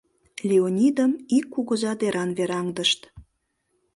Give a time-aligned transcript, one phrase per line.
[0.49, 3.01] Леонидым ик кугыза деран вераҥдышт.